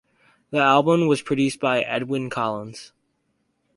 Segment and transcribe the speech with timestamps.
[0.49, 2.91] The album was produced by Edwyn Collins.